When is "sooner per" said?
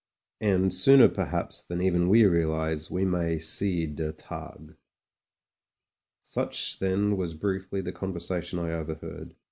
0.73-1.25